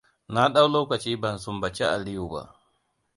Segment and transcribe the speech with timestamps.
[0.33, 2.41] Na dau lokaci ban sumbaci Aliyu ba.